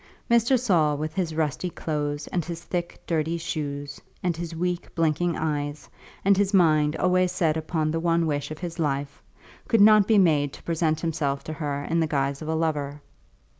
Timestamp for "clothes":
1.69-2.25